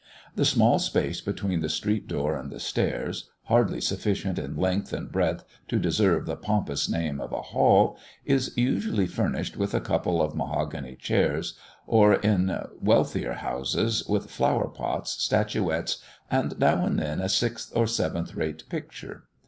The 0.35 0.45
small 0.45 0.79
space 0.79 1.21
between 1.21 1.59
the 1.59 1.69
street 1.69 2.07
door 2.07 2.35
and 2.35 2.49
the 2.51 2.59
stairs, 2.59 3.29
hardly 3.43 3.79
sufficient 3.79 4.39
in 4.39 4.57
length 4.57 4.91
and 4.93 5.11
breadth 5.11 5.43
to 5.67 5.77
deserve 5.77 6.25
the 6.25 6.35
pompous 6.35 6.89
name 6.89 7.21
of 7.21 7.31
a 7.31 7.39
"hall," 7.53 7.99
is 8.25 8.51
usually 8.57 9.05
furnished 9.05 9.57
with 9.57 9.75
a 9.75 9.79
couple 9.79 10.19
of 10.19 10.33
mahogany 10.33 10.95
chairs, 10.95 11.53
or, 11.85 12.15
in 12.15 12.51
wealthier 12.81 13.33
houses, 13.33 14.03
with 14.07 14.31
flower 14.31 14.69
pots, 14.69 15.21
statuettes, 15.23 16.01
and 16.31 16.57
now 16.57 16.83
and 16.83 16.97
then 16.97 17.21
a 17.21 17.29
sixth 17.29 17.71
or 17.75 17.85
seventh 17.85 18.33
rate 18.33 18.63
picture. 18.69 19.25